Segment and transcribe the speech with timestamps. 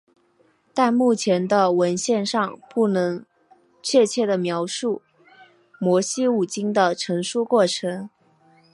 [0.73, 3.23] 但目前的文献尚不能
[3.83, 5.03] 确切地描述
[5.79, 8.09] 摩西五经的成书过程。